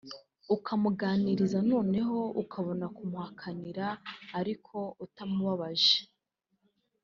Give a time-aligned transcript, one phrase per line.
[0.55, 3.87] ukamuganiriza noneho ukabona kumuhakanira
[4.39, 5.99] ariko utamubabaje